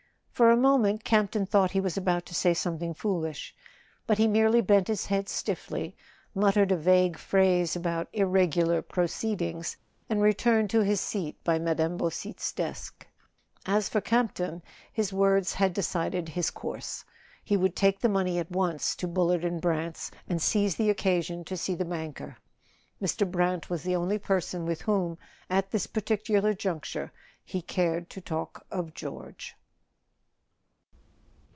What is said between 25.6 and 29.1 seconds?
this particular juncture, he cared to talk of